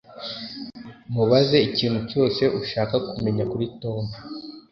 Mubaze 1.13 1.57
ikintu 1.69 1.99
cyose 2.09 2.43
ushaka 2.59 2.95
kumenya 3.09 3.43
kuri 3.51 3.65
Tom 3.81 4.03